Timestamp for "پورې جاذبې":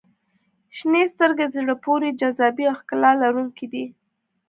1.85-2.65